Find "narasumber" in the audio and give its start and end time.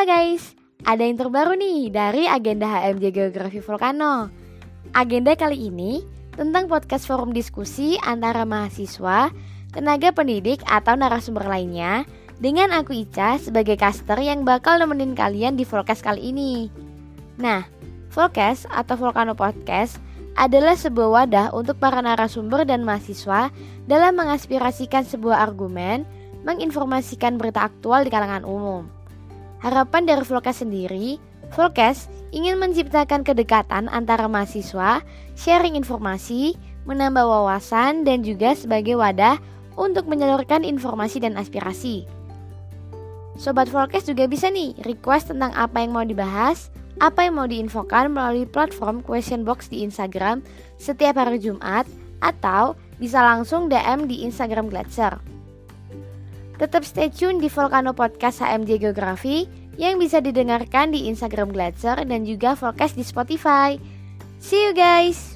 10.96-11.44, 22.00-22.64